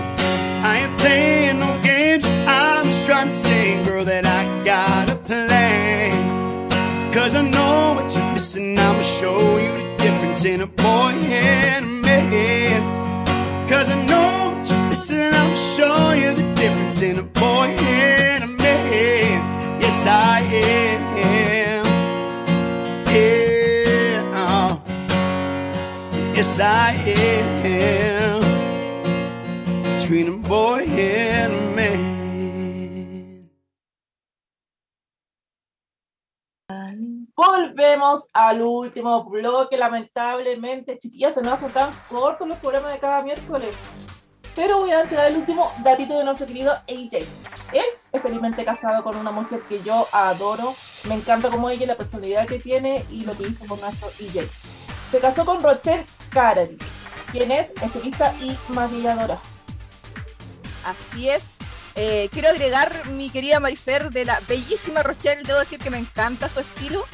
[0.70, 2.26] I ain't playing no games.
[2.46, 7.14] I'm just trying to say, girl, that I got a plan.
[7.14, 8.78] Cause I know what you're missing.
[8.78, 13.70] I'ma show you the difference in a boy and a man.
[13.70, 15.34] Cause I know what you're missing.
[15.34, 19.57] I'ma show you the difference in a boy and a man.
[19.88, 20.42] Yes, I
[30.44, 31.90] boy and a.
[37.34, 43.22] Volvemos al último bloque, lamentablemente, chiquillas, se nos hacen tan cortos los programas de cada
[43.22, 43.70] miércoles.
[44.58, 47.14] Pero voy a entrar el último datito de nuestro querido AJ.
[47.74, 50.76] Él es felizmente casado con una mujer que yo adoro.
[51.08, 54.50] Me encanta como ella, la personalidad que tiene y lo que hizo con nuestro AJ.
[55.12, 56.80] Se casó con Rochelle Caradis,
[57.32, 59.40] quien es estilista y maquilladora.
[60.84, 61.44] Así es.
[61.94, 65.44] Eh, quiero agregar mi querida Marifer de la bellísima Rochelle.
[65.44, 67.06] Debo decir que me encanta su estilo.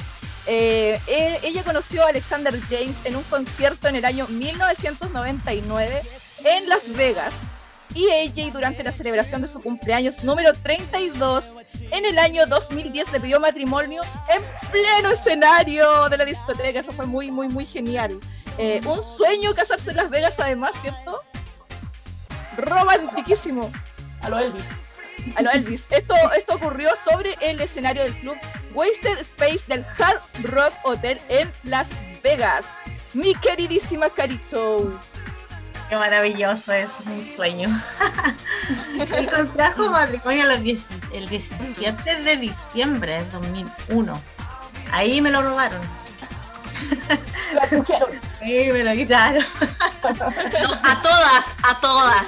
[0.45, 6.01] Eh, eh, ella conoció a Alexander James en un concierto en el año 1999
[6.43, 7.33] en Las Vegas.
[7.95, 11.53] Y AJ durante la celebración de su cumpleaños número 32
[11.91, 14.01] en el año 2010 le pidió matrimonio
[14.33, 14.41] en
[14.71, 16.79] pleno escenario de la discoteca.
[16.79, 18.19] Eso fue muy, muy, muy genial.
[18.57, 21.21] Eh, un sueño casarse en Las Vegas además, ¿cierto?
[22.57, 23.71] Romantiquísimo.
[24.21, 24.65] A lo Elvis.
[25.35, 25.83] A lo Elvis.
[25.91, 28.37] Esto, esto ocurrió sobre el escenario del club
[28.73, 31.87] Wasted Space del Hard Rock Hotel en Las
[32.23, 32.65] Vegas.
[33.13, 34.99] Mi queridísima Carito.
[35.93, 37.69] Qué maravilloso, es un sueño.
[39.15, 44.19] Él contrajo matrimonio los 10 el 17 de diciembre del 2001.
[44.91, 45.79] Ahí me lo robaron.
[48.39, 49.43] Sí, me lo quitaron.
[50.03, 52.27] No, a todas, a todas.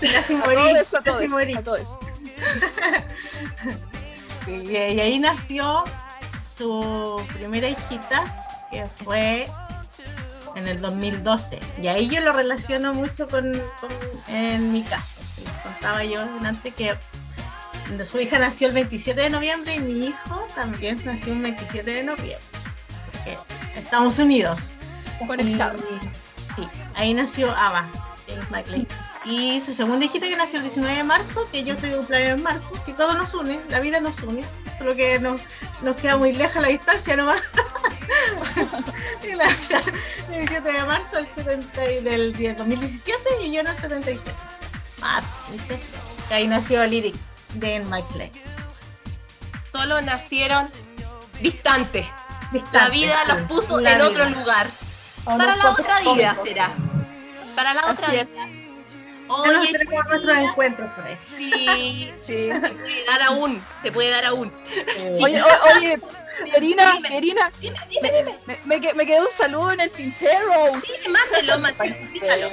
[0.00, 0.54] Casi A morí.
[0.56, 1.54] todos, a casi todos, morí.
[4.44, 5.84] Sí, y ahí nació
[6.56, 9.48] su primera hijita, que fue
[10.56, 11.58] en el 2012.
[11.82, 13.90] Y ahí yo lo relaciono mucho con, con-
[14.34, 15.20] en mi caso.
[15.62, 16.94] Contaba yo antes que
[18.04, 22.02] su hija nació el 27 de noviembre y mi hijo también nació el 27 de
[22.04, 22.38] noviembre.
[23.08, 24.58] Así que estamos unidos.
[25.26, 25.82] Conectados.
[26.56, 27.88] Sí, ahí nació Ava,
[28.26, 28.86] James McLean.
[29.24, 32.32] Y su segunda hijita que nació el 19 de marzo, que yo estoy de cumpleaños
[32.32, 32.70] en marzo.
[32.86, 34.42] Si todo nos une, la vida nos une.
[34.78, 35.40] Solo que nos,
[35.82, 37.42] nos queda muy lejos la distancia nomás.
[39.22, 43.66] y la, el 17 de marzo del, 70 y- del 10 2017 y yo en
[43.66, 44.32] el 77.
[45.00, 45.78] Marzo, ¿viste?
[46.30, 47.14] Y ahí nació Lyric
[47.54, 48.30] de McLean.
[49.70, 50.70] Solo nacieron
[51.40, 52.06] distantes.
[52.72, 54.06] La vida los puso en vida.
[54.08, 54.70] otro lugar.
[55.24, 56.70] Para la otra vida será.
[57.54, 58.24] Para la otra vida.
[59.38, 59.44] Es.
[59.44, 61.18] Ya nos Oye, tenemos nuestros encuentros por ahí.
[61.36, 64.52] sí, sí, se puede dar aún, se puede dar aún.
[65.22, 65.98] Oye, o- oye,
[66.44, 67.08] Pierina, Dime.
[67.08, 68.34] Pierina, Dime, dime, dime.
[68.64, 70.52] me, me me quedó un saludo en el tintero
[70.82, 72.50] Sí, mándelo, mándelo,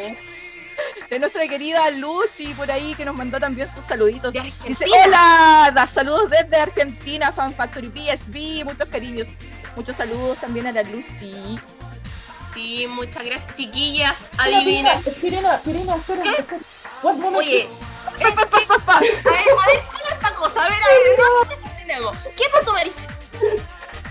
[1.10, 4.32] de nuestra querida Lucy por ahí que nos mandó también sus saluditos.
[4.34, 4.98] De Dice, Argentina.
[5.06, 9.28] hola, da saludos desde Argentina, Fan Factory BSB, muchos cariños.
[9.76, 11.58] Muchos saludos también a la Lucy.
[12.58, 14.16] Sí, muchas gracias, chiquillas.
[14.40, 15.04] Adivinen.
[15.22, 16.60] Pirina, Pirina, espera, espera.
[17.38, 17.70] Oye.
[18.18, 18.34] ¿qué- qué-
[18.88, 20.66] a ver, a ver, ¿cómo esta cosa?
[20.66, 20.88] A ver, a
[21.86, 22.12] ver, no.
[22.36, 22.74] ¿Qué pasó?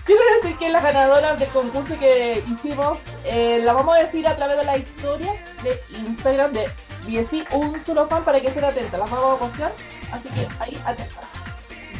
[0.04, 4.36] Quiero decir que las ganadoras del concurso que hicimos eh, la vamos a decir a
[4.36, 6.70] través de las historias de Instagram de
[7.08, 9.00] BSC, un solo fan para que estén atentas.
[9.00, 9.72] Las vamos a postear,
[10.12, 11.24] así que ahí atentas.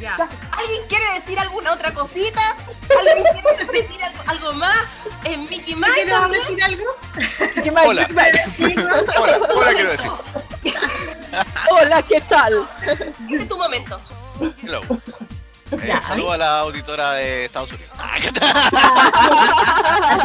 [0.01, 0.17] Ya.
[0.53, 2.41] ¿Alguien quiere decir alguna otra cosita?
[2.99, 4.77] ¿Alguien quiere decir algo, algo más?
[5.25, 5.93] ¿En Mickey Mouse?
[5.95, 6.43] ¿Quiere nos también?
[6.43, 6.85] decir algo?
[7.63, 7.87] ¿Qué más?
[7.87, 8.07] Hola.
[8.07, 8.29] ¿Qué más?
[9.19, 10.11] Hola, hola quiero decir.
[11.71, 12.67] Hola, ¿qué tal?
[13.31, 14.01] Ese es tu momento.
[14.63, 14.81] Hello.
[15.73, 17.91] Eh, saludo a la auditora de Estados Unidos.
[17.99, 18.29] Ah, ¿qué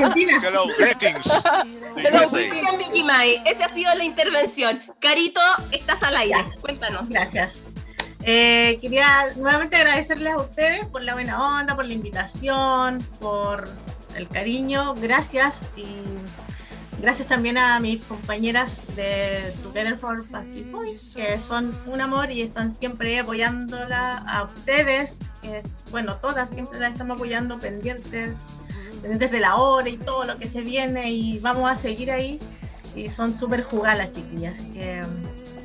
[0.04, 0.34] Argentina.
[0.42, 0.46] tal?
[0.46, 1.28] Hello, greetings.
[1.98, 4.82] Hello, Mickey Mouse, esa ha sido la intervención.
[5.00, 5.42] Carito,
[5.72, 6.46] estás al aire.
[6.62, 7.10] Cuéntanos.
[7.10, 7.62] Gracias.
[8.24, 13.68] Eh, quería nuevamente agradecerles a ustedes por la buena onda, por la invitación, por
[14.16, 14.94] el cariño.
[14.96, 15.60] Gracias.
[15.76, 15.86] Y
[17.02, 22.42] gracias también a mis compañeras de Together for Backstreet Boys, que son un amor y
[22.42, 25.20] están siempre apoyándola a ustedes.
[25.42, 28.32] Que es, bueno, todas siempre la estamos apoyando pendientes,
[29.02, 31.10] pendientes de la hora y todo lo que se viene.
[31.12, 32.40] Y vamos a seguir ahí.
[32.96, 34.60] Y son súper jugadas las chiquillas.
[34.74, 35.02] Que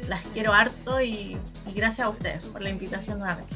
[0.09, 1.37] las quiero harto y,
[1.75, 3.55] gracias a ustedes por la invitación nuevamente.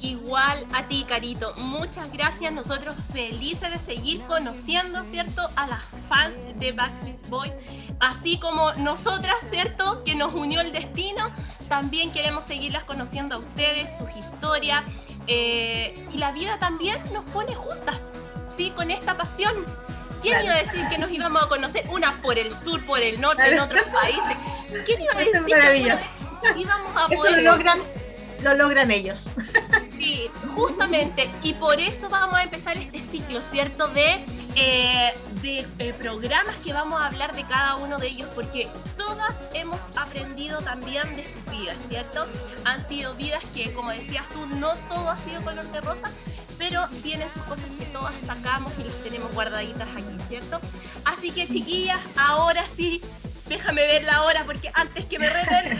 [0.00, 1.54] Igual a ti, Carito.
[1.56, 2.52] Muchas gracias.
[2.52, 5.42] Nosotros felices de seguir conociendo, ¿cierto?
[5.56, 7.52] A las fans de Backstreet Boys.
[7.98, 10.04] Así como nosotras, ¿cierto?
[10.04, 11.30] Que nos unió el destino.
[11.68, 14.84] También queremos seguirlas conociendo a ustedes, sus historias.
[15.26, 17.96] eh, y la vida también nos pone juntas,
[18.50, 18.70] ¿sí?
[18.70, 19.54] Con esta pasión.
[20.22, 23.20] ¿Quién iba a decir que nos íbamos a conocer una por el sur, por el
[23.20, 24.36] norte, en otros países?
[24.84, 27.78] ¿Quién iba a decir es que íbamos a Eso poder lo logran,
[28.42, 29.30] lo logran ellos.
[29.96, 33.88] Sí, justamente, y por eso vamos a empezar este ciclo, ¿cierto?
[33.88, 34.24] De,
[34.60, 39.36] eh, de eh, programas que vamos a hablar de cada uno de ellos, porque todas
[39.54, 42.26] hemos aprendido también de sus vidas, ¿cierto?
[42.64, 46.10] Han sido vidas que, como decías tú, no todo ha sido color de rosa,
[46.58, 50.60] pero tienen sus cosas que todas sacamos y las tenemos guardaditas aquí, ¿cierto?
[51.04, 53.00] Así que, chiquillas, ahora sí,
[53.46, 55.78] déjame ver la hora, porque antes que me reten,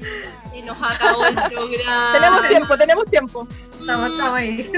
[0.52, 2.12] se nos acabó el programa.
[2.12, 3.48] Tenemos tiempo, tenemos tiempo.
[3.80, 4.70] Estamos, estamos ahí.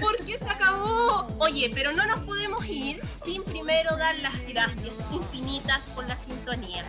[0.00, 0.16] ¿Por qué?
[0.16, 1.26] ¿Por qué se acabó?
[1.38, 6.84] Oye, pero no nos podemos ir sin primero dar las gracias infinitas por la sintonía.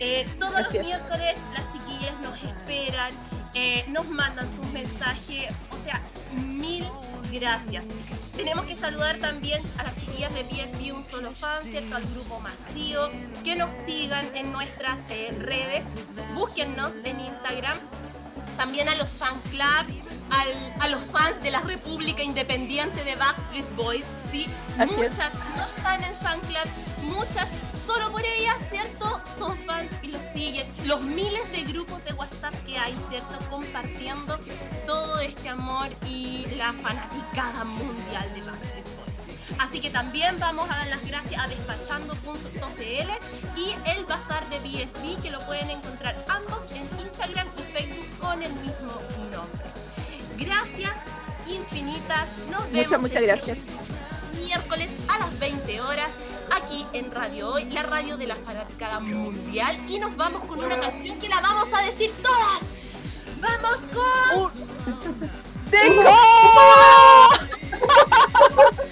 [0.00, 0.86] Eh, todos Así los es.
[0.86, 3.12] miércoles las chiquillas nos esperan,
[3.54, 6.00] eh, nos mandan sus mensajes, o sea,
[6.34, 6.86] mil
[7.32, 7.84] gracias.
[8.36, 11.96] Tenemos que saludar también a las chiquillas de BSB Un Solo Fan, ¿cierto?
[11.96, 13.10] Al grupo Macrío,
[13.44, 15.84] que nos sigan en nuestras eh, redes,
[16.34, 17.76] búsquennos en Instagram,
[18.60, 19.94] también a los fan clubs,
[20.28, 24.46] al- a los fans de la República Independiente de Backstreet Boys, ¿sí?
[24.78, 25.10] Así es.
[25.12, 26.68] muchas no están en fan club,
[27.04, 27.48] muchas
[27.86, 29.18] solo por ellas, ¿cierto?
[29.38, 30.66] Son fans y los siguen.
[30.84, 33.38] Los miles de grupos de WhatsApp que hay, ¿cierto?
[33.48, 34.38] Compartiendo
[34.84, 39.58] todo este amor y la fanaticada mundial de Backstreet Boys.
[39.58, 43.10] Así que también vamos a dar las gracias a despachando.cl
[43.56, 47.89] y el bazar de BSB que lo pueden encontrar ambos en Instagram y Facebook
[48.20, 48.92] con el mismo
[49.30, 49.64] nombre.
[50.38, 50.92] Gracias
[51.46, 52.28] infinitas.
[52.50, 53.58] Nos vemos Muchas, muchas gracias.
[54.34, 56.08] miércoles a las 20 horas
[56.50, 59.78] aquí en Radio Hoy, la radio de la fanaticada mundial.
[59.88, 62.60] Y nos vamos con una canción que la vamos a decir todas.
[63.40, 64.50] Vamos con...
[65.70, 66.02] ¡Dejo!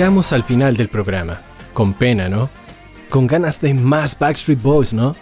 [0.00, 1.42] Llegamos al final del programa.
[1.74, 2.48] Con pena, ¿no?
[3.10, 5.14] Con ganas de más Backstreet Boys, ¿no?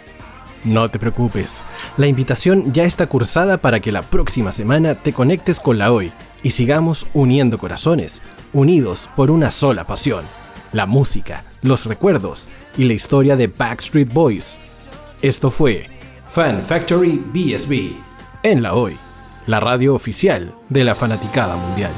[0.63, 1.63] No te preocupes.
[1.97, 6.13] La invitación ya está cursada para que la próxima semana te conectes con la hoy
[6.43, 8.21] y sigamos uniendo corazones,
[8.53, 10.23] unidos por una sola pasión.
[10.71, 14.57] La música, los recuerdos y la historia de Backstreet Boys.
[15.21, 15.89] Esto fue
[16.31, 17.97] Fan Factory BSB
[18.43, 18.95] en la hoy,
[19.45, 21.91] la radio oficial de la fanaticada mundial.